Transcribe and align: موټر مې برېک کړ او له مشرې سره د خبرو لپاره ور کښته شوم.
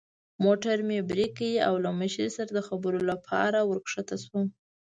موټر 0.43 0.77
مې 0.87 0.99
برېک 1.09 1.31
کړ 1.39 1.53
او 1.67 1.73
له 1.85 1.89
مشرې 1.99 2.29
سره 2.35 2.49
د 2.53 2.59
خبرو 2.67 2.99
لپاره 3.11 3.59
ور 3.69 3.79
کښته 3.85 4.15
شوم. 4.23 4.45